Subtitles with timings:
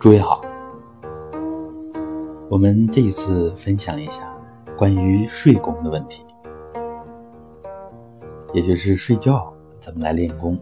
[0.00, 0.40] 诸位好，
[2.48, 4.34] 我们这一次分享一下
[4.74, 6.24] 关于睡功的问题，
[8.54, 10.58] 也就是睡觉怎么来练功。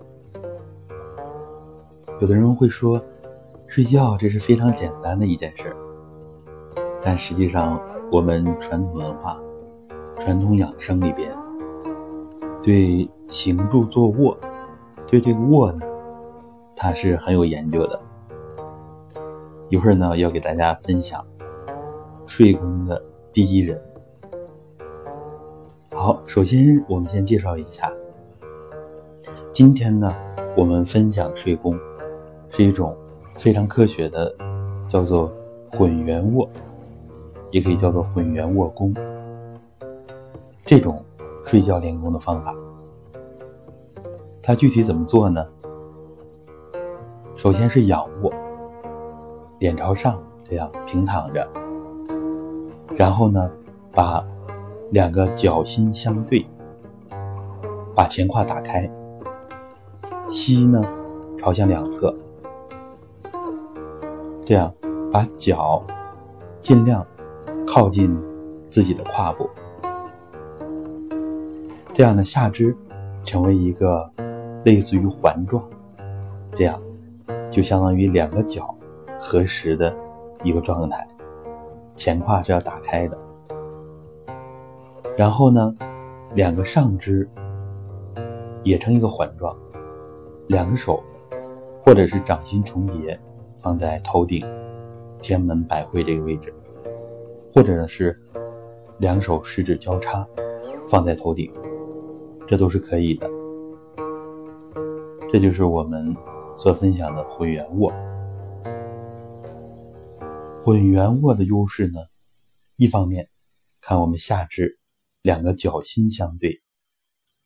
[2.21, 3.01] 有的人会说，
[3.69, 5.73] 睡觉这是非常简单的一件事，
[7.01, 7.81] 但实际上
[8.11, 9.41] 我们传统文化、
[10.19, 11.31] 传统养生里边，
[12.61, 14.37] 对行住坐卧，
[15.07, 15.87] 对这个卧呢，
[16.75, 18.01] 它是很有研究的。
[19.71, 21.23] 一会儿呢，要给大家分享
[22.27, 23.79] 睡功的第一人。
[25.93, 27.93] 好，首先我们先介绍一下，
[29.53, 30.15] 今天呢，
[30.57, 31.79] 我们分享睡功
[32.49, 32.97] 是一种
[33.37, 34.35] 非常科学的，
[34.89, 35.31] 叫做
[35.71, 36.49] 混元卧，
[37.51, 38.95] 也可以叫做混元卧功
[40.65, 41.05] 这种
[41.45, 42.55] 睡觉练功的方法。
[44.43, 45.47] 它具体怎么做呢？
[47.37, 48.33] 首先是仰卧。
[49.59, 51.47] 脸朝上，这样平躺着，
[52.95, 53.51] 然后呢，
[53.93, 54.25] 把
[54.91, 56.47] 两个脚心相对，
[57.95, 58.89] 把前胯打开，
[60.31, 60.81] 膝呢
[61.37, 62.15] 朝向两侧，
[64.45, 64.73] 这样
[65.13, 65.85] 把脚
[66.61, 67.05] 尽量
[67.67, 68.17] 靠近
[68.71, 69.51] 自己的胯部，
[71.93, 72.77] 这样呢下肢
[73.25, 74.09] 成为一个
[74.65, 75.65] 类似于环状，
[76.55, 76.81] 这样
[77.51, 78.73] 就相当于两个脚。
[79.19, 79.95] 合十的
[80.43, 81.07] 一个状态，
[81.97, 83.19] 前胯是要打开的。
[85.17, 85.75] 然后呢，
[86.35, 87.29] 两个上肢
[88.63, 89.57] 也成一个环状，
[90.47, 91.03] 两个手
[91.85, 93.19] 或者是掌心重叠
[93.59, 94.47] 放在头顶，
[95.21, 96.55] 天门百会这个位置，
[97.53, 98.17] 或者呢是
[98.99, 100.25] 两手十指交叉
[100.89, 101.53] 放在头顶，
[102.47, 103.29] 这都是可以的。
[105.29, 106.17] 这就是我们
[106.55, 107.93] 所分享的回元卧。
[110.69, 111.99] 混圆卧的优势呢，
[112.77, 113.31] 一方面
[113.81, 114.79] 看我们下肢
[115.23, 116.61] 两个脚心相对，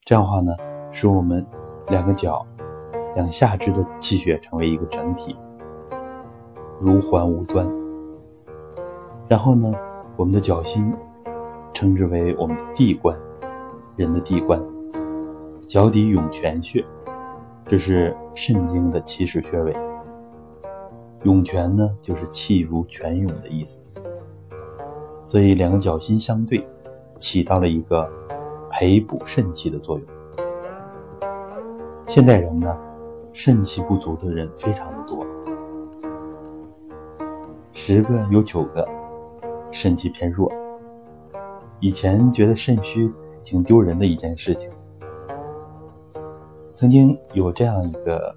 [0.04, 0.56] 这样的话呢，
[0.90, 1.46] 使我们
[1.86, 2.44] 两个脚、
[3.14, 5.36] 两下肢的气血成为一个整体，
[6.80, 7.64] 如环无端。
[9.28, 9.72] 然后呢，
[10.16, 10.92] 我们的脚心
[11.72, 13.16] 称之为我们的地关，
[13.94, 14.60] 人的地关，
[15.68, 16.84] 脚底涌泉穴，
[17.68, 19.91] 这是肾经的起始穴位。
[21.24, 23.78] 涌泉呢，就是气如泉涌的意思，
[25.24, 26.66] 所以两个脚心相对，
[27.18, 28.10] 起到了一个
[28.68, 30.06] 培补肾气的作用。
[32.08, 32.76] 现代人呢，
[33.32, 35.24] 肾气不足的人非常的多，
[37.72, 38.86] 十个有九个
[39.70, 40.52] 肾气偏弱。
[41.78, 43.12] 以前觉得肾虚
[43.44, 44.70] 挺丢人的一件事情，
[46.74, 48.34] 曾经有这样一个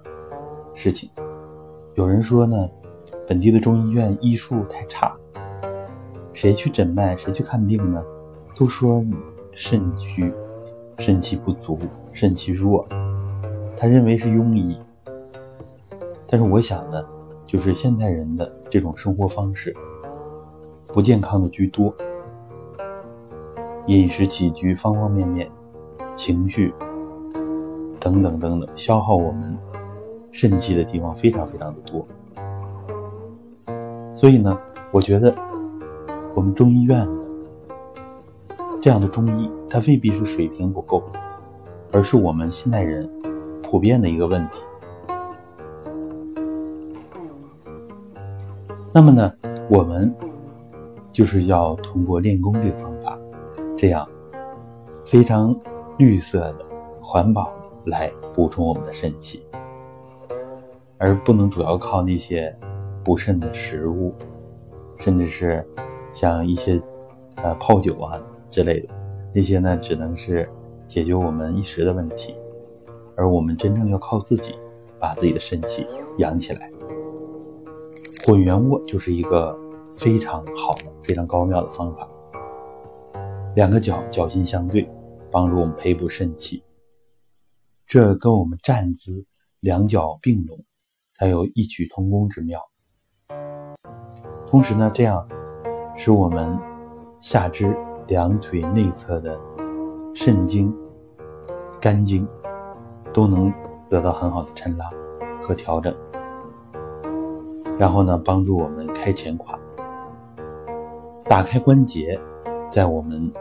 [0.72, 1.10] 事情。
[1.96, 2.68] 有人说呢，
[3.26, 5.16] 本地的中医院医术太差，
[6.34, 8.04] 谁去诊脉，谁去看病呢，
[8.54, 9.02] 都说
[9.52, 10.30] 肾虚、
[10.98, 11.78] 肾气不足、
[12.12, 12.86] 肾气弱，
[13.74, 14.78] 他认为是庸医。
[16.26, 17.02] 但是我想呢，
[17.46, 19.74] 就是现代人的这种生活方式，
[20.88, 21.94] 不健康的居多，
[23.86, 25.50] 饮食起居方方面面，
[26.14, 26.74] 情绪
[27.98, 29.56] 等等等等，消耗我们。
[30.38, 32.06] 肾气的地方非常非常的多，
[34.14, 34.60] 所以呢，
[34.90, 35.34] 我觉得
[36.34, 37.24] 我们中医院的
[38.78, 41.02] 这样的中医，它未必是水平不够，
[41.90, 43.10] 而是我们现代人
[43.62, 44.62] 普遍的一个问题。
[48.92, 49.32] 那么呢，
[49.70, 50.14] 我们
[51.12, 53.18] 就是要通过练功这个方法，
[53.74, 54.06] 这样
[55.06, 55.58] 非常
[55.96, 56.66] 绿色的、
[57.00, 59.42] 环保的来补充我们的肾气。
[60.98, 62.56] 而不能主要靠那些
[63.04, 64.14] 补肾的食物，
[64.98, 65.66] 甚至是
[66.12, 66.80] 像一些
[67.36, 68.20] 呃泡酒啊
[68.50, 68.88] 之类的，
[69.34, 70.48] 那些呢只能是
[70.84, 72.34] 解决我们一时的问题，
[73.14, 74.54] 而我们真正要靠自己
[74.98, 75.86] 把自己的肾气
[76.18, 76.70] 养起来。
[78.26, 79.56] 混元卧就是一个
[79.94, 82.08] 非常好的、非常高妙的方法。
[83.54, 84.88] 两个脚脚心相对，
[85.30, 86.62] 帮助我们培补肾气。
[87.86, 89.24] 这跟我们站姿
[89.60, 90.65] 两脚并拢。
[91.18, 92.60] 才有异曲同工之妙，
[94.46, 95.26] 同时呢，这样
[95.96, 96.58] 使我们
[97.22, 97.74] 下肢
[98.06, 99.40] 两腿内侧的
[100.14, 100.76] 肾经、
[101.80, 102.28] 肝经
[103.14, 103.50] 都能
[103.88, 104.90] 得到很好的抻拉
[105.40, 105.96] 和调整，
[107.78, 109.58] 然后呢，帮助我们开前胯、
[111.24, 112.20] 打开关节，
[112.70, 113.32] 在我们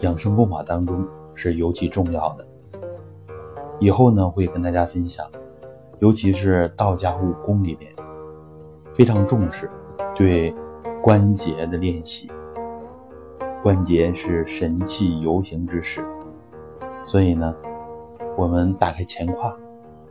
[0.00, 2.44] 养生功法当中是尤其重要的。
[3.78, 5.24] 以后呢，会跟大家分享。
[6.02, 7.88] 尤其是道家武功里边，
[8.92, 9.70] 非常重视
[10.16, 10.52] 对
[11.00, 12.28] 关节的练习。
[13.62, 16.04] 关节是神气游行之时，
[17.04, 17.54] 所以呢，
[18.36, 19.56] 我们打开前胯，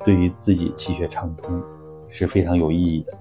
[0.01, 1.61] 对于自己气血畅通
[2.07, 3.11] 是非常有意义的。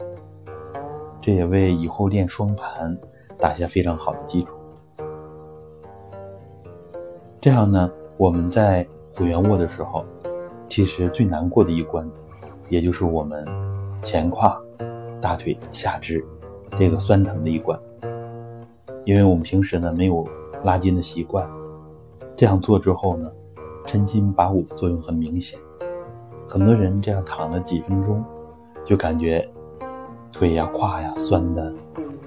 [1.21, 2.97] 这也为以后练双盘
[3.37, 4.57] 打下非常好的基础。
[7.41, 10.05] 这样呢，我们在虎圆卧的时候，
[10.67, 12.09] 其实最难过的一关，
[12.71, 13.45] 也就是我们
[14.01, 14.59] 前胯、
[15.21, 16.25] 大腿、下肢
[16.79, 17.79] 这个酸疼的一关。
[19.05, 20.27] 因为我们平时呢没有
[20.63, 21.47] 拉筋的习惯，
[22.37, 23.31] 这样做之后呢，
[23.85, 25.59] 抻筋拔骨的作用很明显。
[26.49, 28.25] 很多人这样躺了几分钟，
[28.85, 29.47] 就感觉
[30.33, 31.73] 腿呀、胯呀酸的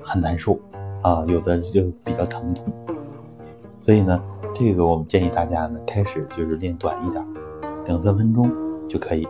[0.01, 0.59] 很难受
[1.01, 2.65] 啊，有的就比较疼痛。
[3.79, 4.21] 所以呢，
[4.53, 7.23] 这个我们建议大家呢，开始就是练短一点，
[7.85, 8.51] 两三分钟
[8.87, 9.27] 就可以，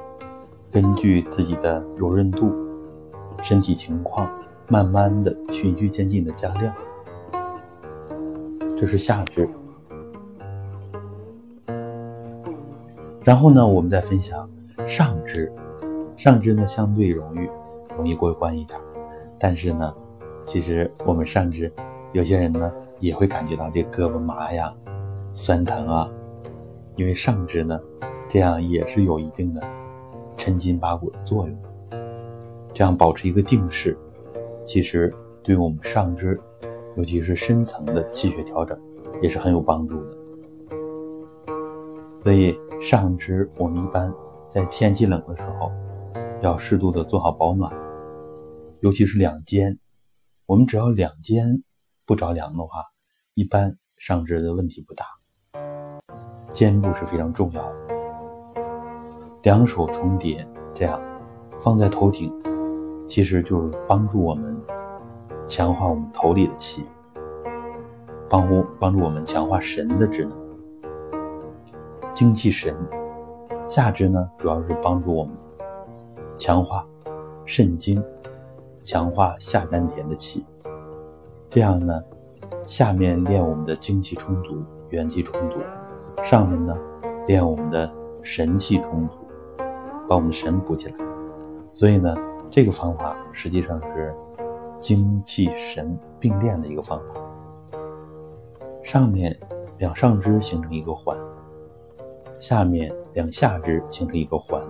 [0.73, 2.51] 根据自己的柔韧度、
[3.43, 4.27] 身体情况，
[4.67, 6.73] 慢慢的循序渐进的加量。
[8.75, 9.47] 这是下肢，
[13.23, 14.49] 然后呢，我们再分享
[14.87, 15.53] 上肢。
[16.15, 17.47] 上肢呢，相对容易
[17.95, 18.79] 容易过关一点，
[19.37, 19.93] 但是呢，
[20.43, 21.71] 其实我们上肢
[22.13, 24.73] 有些人呢也会感觉到这胳膊麻呀、
[25.33, 26.09] 酸疼啊，
[26.95, 27.79] 因为上肢呢，
[28.27, 29.61] 这样也是有一定的
[30.43, 31.57] 抻筋拔骨的作用。
[32.73, 33.97] 这样保持一个定势，
[34.65, 36.37] 其实对我们上肢。
[36.95, 38.79] 尤其是深层的气血调整，
[39.21, 40.17] 也是很有帮助的。
[42.19, 44.13] 所以上肢我们一般
[44.47, 45.71] 在天气冷的时候，
[46.41, 47.73] 要适度的做好保暖，
[48.81, 49.79] 尤其是两肩。
[50.45, 51.63] 我们只要两肩
[52.05, 52.83] 不着凉的话，
[53.33, 55.05] 一般上肢的问题不大。
[56.51, 57.92] 肩部是非常重要的，
[59.43, 60.97] 两手重叠，这样
[61.59, 62.33] 放在头顶，
[63.05, 64.57] 其实就是帮助我们。
[65.45, 66.85] 强化我们头里的气，
[68.29, 70.31] 帮助帮助我们强化神的职能，
[72.13, 72.73] 精气神。
[73.67, 75.35] 下肢呢，主要是帮助我们
[76.37, 76.87] 强化
[77.43, 78.01] 肾经，
[78.79, 80.45] 强化下丹田的气。
[81.49, 82.01] 这样呢，
[82.65, 85.57] 下面练我们的精气充足、元气充足，
[86.23, 86.77] 上面呢
[87.27, 89.17] 练我们的神气充足，
[90.13, 90.95] 把我们神补起来。
[91.73, 92.15] 所以呢，
[92.51, 94.13] 这个方法实际上是。
[94.79, 97.21] 精气神并练的一个方法，
[98.83, 99.39] 上面
[99.77, 101.17] 两上肢形成一个环，
[102.37, 104.61] 下面两下肢形成一个环，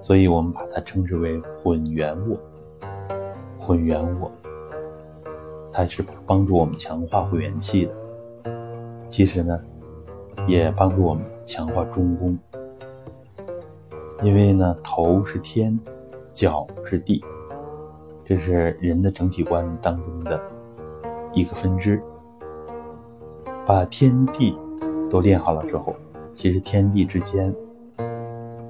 [0.00, 2.36] 所以我们把它称之为混元卧。
[3.56, 4.32] 混元卧，
[5.70, 7.94] 它是帮助我们强化混元气的，
[9.08, 9.60] 其实呢，
[10.48, 12.36] 也帮助我们强化中宫，
[14.20, 15.78] 因为呢，头是天，
[16.32, 17.24] 脚是地。
[18.24, 20.40] 这是人的整体观当中的
[21.32, 22.02] 一个分支。
[23.64, 24.58] 把天地
[25.08, 25.94] 都练好了之后，
[26.34, 27.54] 其实天地之间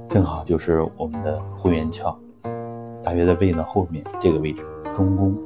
[0.08, 2.14] 正好就是我们的会元窍，
[3.02, 5.36] 大约在胃的后面这个位置，中宫，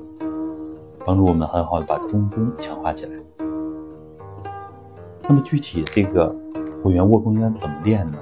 [1.05, 3.13] 帮助我们很好的把中宫强化起来。
[5.29, 6.27] 那么具体这个
[6.82, 8.19] 会元卧功应该怎么练呢？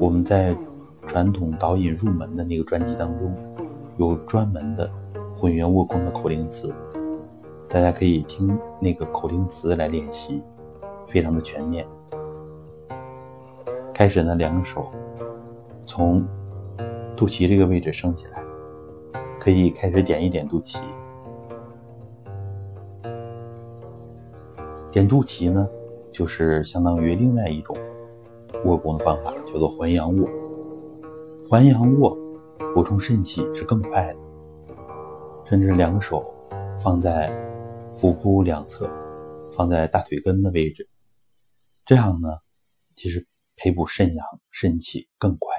[0.00, 0.56] 我们在
[1.06, 3.34] 传统导引入门的那个专辑当中。
[3.98, 4.88] 有专门的
[5.34, 6.72] 混元卧功的口令词，
[7.68, 10.40] 大家可以听那个口令词来练习，
[11.08, 11.84] 非常的全面。
[13.92, 14.86] 开始呢，两手
[15.82, 16.16] 从
[17.16, 18.40] 肚脐这个位置升起来，
[19.40, 20.78] 可以开始点一点肚脐。
[24.92, 25.68] 点肚脐呢，
[26.12, 27.76] 就是相当于另外一种
[28.64, 30.28] 卧功的方法，叫做还阳卧。
[31.48, 32.16] 还阳卧。
[32.74, 34.20] 补充肾气是更快的，
[35.44, 36.32] 甚至两个手
[36.78, 37.32] 放在
[37.94, 38.88] 腹部两侧，
[39.52, 40.88] 放在大腿根的位置，
[41.86, 42.28] 这样呢，
[42.94, 45.50] 其实培补肾阳肾气更快。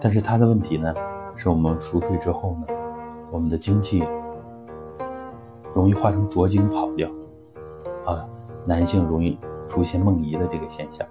[0.00, 0.94] 但是它的问题呢，
[1.36, 2.66] 是我们熟睡之后呢，
[3.30, 4.02] 我们的精气
[5.74, 7.10] 容易化成浊精跑掉，
[8.06, 8.28] 啊，
[8.66, 9.38] 男性容易
[9.68, 11.06] 出现梦遗的这个现象。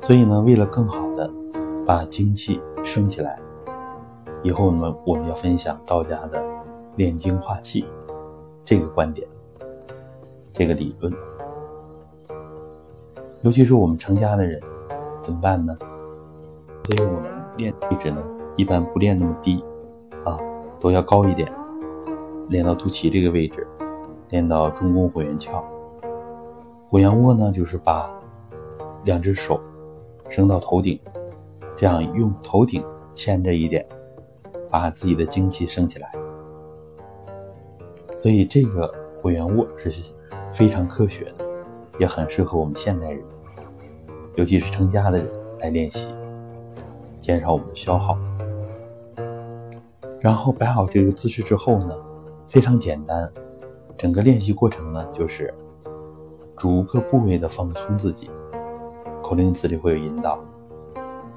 [0.00, 1.30] 所以呢，为了更好的
[1.86, 3.38] 把精气升起来，
[4.42, 6.42] 以后呢，我们要分享道家的
[6.96, 7.86] 炼精化气
[8.64, 9.28] 这个观点，
[10.52, 11.12] 这个理论。
[13.42, 14.60] 尤其是我们成家的人，
[15.22, 15.76] 怎么办呢？
[16.84, 18.22] 所以我们练位置呢，
[18.56, 19.62] 一般不练那么低，
[20.24, 20.36] 啊，
[20.80, 21.50] 都要高一点，
[22.48, 23.66] 练到肚脐这个位置，
[24.30, 25.62] 练到中宫火元窍。
[26.88, 28.10] 火阳卧呢，就是把
[29.04, 29.60] 两只手
[30.30, 30.98] 升到头顶。
[31.76, 32.84] 这样用头顶
[33.14, 33.86] 牵着一点，
[34.68, 36.12] 把自己的精气升起来。
[38.10, 39.90] 所以这个回元卧是
[40.52, 41.46] 非常科学的，
[41.98, 43.24] 也很适合我们现代人，
[44.34, 46.14] 尤其是成家的人来练习，
[47.16, 48.18] 减少我们的消耗。
[50.20, 51.96] 然后摆好这个姿势之后呢，
[52.46, 53.32] 非常简单，
[53.96, 55.54] 整个练习过程呢就是
[56.58, 58.28] 逐个部位的放松自己，
[59.30, 60.40] 口令词里会有引导，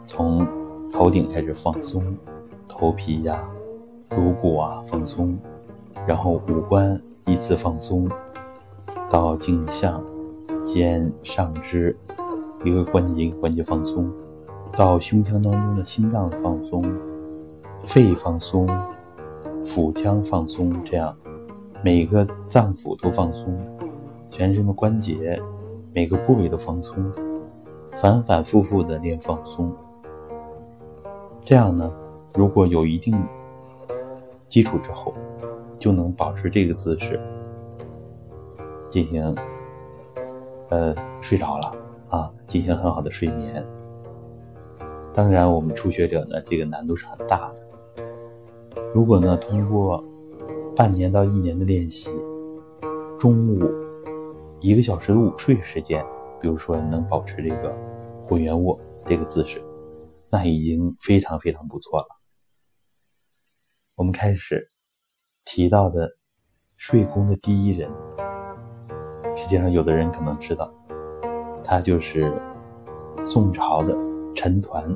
[0.07, 0.47] 从
[0.91, 2.03] 头顶开始放松，
[2.67, 3.47] 头皮呀、
[4.17, 5.37] 颅骨啊放松，
[6.07, 8.09] 然后五官依次放松，
[9.11, 10.03] 到颈项、
[10.63, 11.95] 肩、上肢
[12.63, 14.11] 一个关节一个关节放松，
[14.75, 16.83] 到胸腔当中的心脏放松。
[17.85, 18.67] 肺放松，
[19.63, 21.15] 腹腔放松，这样
[21.83, 23.55] 每个脏腑都放松，
[24.31, 25.39] 全身的关节
[25.93, 26.95] 每个部位都放松，
[27.95, 29.71] 反反复复的练放松。
[31.45, 31.93] 这样呢，
[32.33, 33.21] 如果有一定
[34.47, 35.13] 基础之后，
[35.77, 37.19] 就能保持这个姿势
[38.89, 39.35] 进行
[40.69, 41.75] 呃睡着了
[42.09, 43.65] 啊，进行很好的睡眠。
[45.13, 48.03] 当然，我们初学者呢，这个难度是很大的。
[48.93, 50.03] 如果呢，通过
[50.75, 52.09] 半年到一年的练习，
[53.19, 53.59] 中午
[54.59, 56.03] 一个小时的午睡时间，
[56.43, 57.73] 比如说能保持这个
[58.21, 59.63] 浑圆卧这个姿势，
[60.29, 62.07] 那已经非常非常不错了。
[63.95, 64.69] 我们开始
[65.45, 66.17] 提到的
[66.75, 67.89] 睡功的第一人，
[69.37, 70.69] 实际上有的人可能知道，
[71.63, 72.37] 他就是
[73.23, 73.95] 宋朝的
[74.35, 74.93] 陈抟。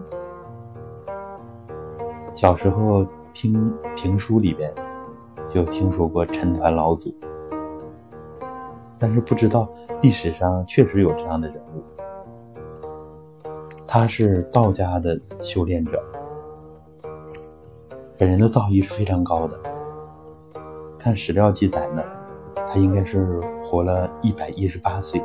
[2.36, 3.08] 小时候。
[3.34, 4.74] 听评书里边
[5.48, 7.16] 就听说过陈抟老祖，
[9.00, 9.70] 但是不知道
[10.02, 11.84] 历史上确实有这样的人物。
[13.88, 16.04] 他是道家的修炼者，
[18.20, 19.58] 本人的造诣是非常高的。
[21.00, 22.04] 看史料记载呢，
[22.68, 25.24] 他应该是活了一百一十八岁，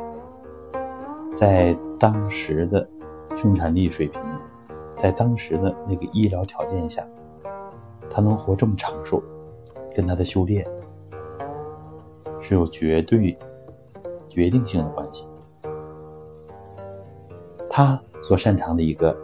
[1.35, 2.87] 在当时的
[3.35, 4.21] 生产力水平，
[4.97, 7.05] 在当时的那个医疗条件下。
[8.09, 9.21] 他能活这么长寿，
[9.95, 10.65] 跟他的修炼
[12.39, 13.35] 是有绝对
[14.33, 15.27] 决定性的关系。
[17.69, 19.15] 他所擅长的一个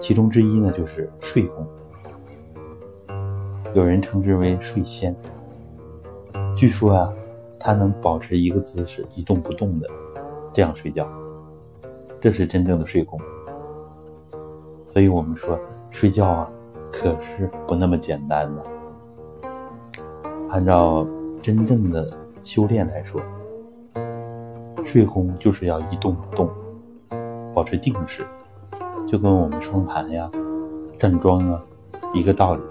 [0.00, 1.64] 其中之一呢，就是睡功，
[3.72, 5.14] 有人称之为睡仙。
[6.56, 7.12] 据说啊，
[7.56, 9.88] 他能保持一个姿势一动不动的
[10.52, 11.08] 这样睡觉，
[12.20, 13.20] 这是真正的睡功。
[14.88, 15.56] 所以我们说
[15.90, 16.50] 睡觉啊。
[16.92, 18.64] 可是不那么简单的。
[20.50, 21.06] 按照
[21.40, 22.12] 真正的
[22.44, 23.20] 修炼来说，
[24.84, 26.50] 睡功就是要一动不动，
[27.54, 28.26] 保持定势，
[29.06, 30.30] 就跟我们双盘呀、
[30.98, 31.62] 站桩啊
[32.14, 32.62] 一个道理。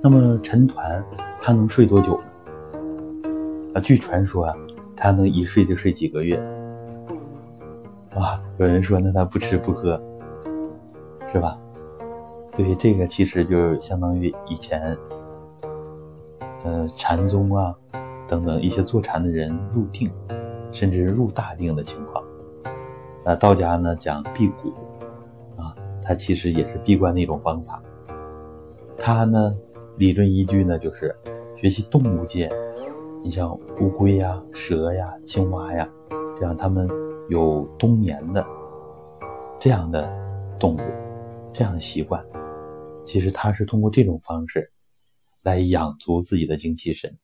[0.00, 1.02] 那么陈抟
[1.40, 2.24] 他能睡多久呢？
[3.74, 4.54] 啊，据传说啊，
[4.96, 6.36] 他能一睡就睡几个月。
[8.16, 10.00] 哇，有人说那他不吃不喝。
[11.32, 11.58] 是吧？
[12.52, 14.96] 对，这个其实就相当于以前，
[16.64, 17.74] 呃，禅宗啊
[18.26, 20.10] 等等一些坐禅的人入定，
[20.72, 22.24] 甚至入大定的情况。
[23.24, 24.70] 那道家呢讲辟谷，
[25.56, 27.80] 啊，它其实也是闭关的一种方法。
[28.98, 29.54] 它呢
[29.96, 31.14] 理论依据呢就是
[31.54, 32.50] 学习动物界，
[33.22, 35.88] 你像乌龟呀、蛇呀、青蛙呀，
[36.36, 36.88] 这样它们
[37.28, 38.44] 有冬眠的
[39.60, 40.10] 这样的
[40.58, 40.80] 动物。
[41.56, 42.20] 这样的习惯，
[43.04, 44.72] 其实他是通过这种方式
[45.44, 47.18] 来养足自己的精气神，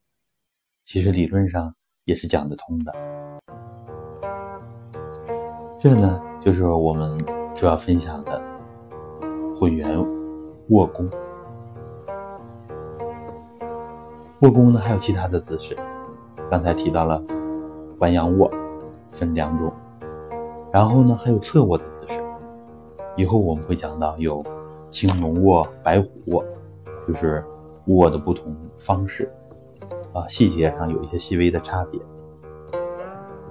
[0.85, 1.75] 其实理论上
[2.05, 2.93] 也是讲得通的。
[5.81, 7.19] 这呢，就是我们
[7.55, 8.39] 主要分享的
[9.59, 9.99] 混元
[10.69, 11.09] 卧功。
[14.43, 15.75] 卧功呢，还有其他的姿势，
[16.50, 17.25] 刚才提到了
[17.99, 18.53] 环阳卧，
[19.09, 19.73] 分两种，
[20.71, 22.23] 然后呢，还有侧卧的姿势。
[23.17, 24.45] 以后我们会讲到有
[24.91, 26.45] 青龙卧、白虎卧，
[27.09, 27.43] 就是
[27.97, 29.32] 握的不同方式，
[30.12, 32.00] 啊，细节上有一些细微的差别。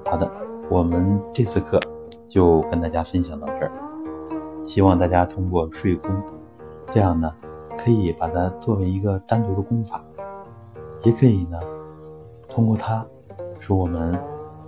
[0.06, 0.30] 好的，
[0.70, 1.80] 我们这次课
[2.28, 3.72] 就跟大家分享到这儿，
[4.66, 6.10] 希望大家通过睡功，
[6.90, 7.34] 这样呢，
[7.78, 10.04] 可以把它作为一个单独的功法，
[11.04, 11.60] 也可以呢，
[12.48, 13.06] 通过它，
[13.60, 14.20] 使我们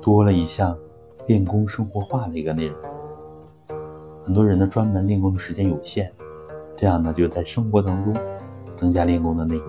[0.01, 0.77] 多了一项
[1.27, 2.77] 练功生活化的一个内容。
[4.23, 6.11] 很多人呢，专门练功的时间有限，
[6.75, 8.13] 这样呢，就在生活当中
[8.81, 9.67] 增加练功的内容。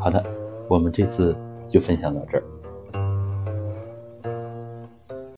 [0.00, 0.24] 好的，
[0.66, 1.36] 我们这次
[1.68, 2.44] 就分享到这儿。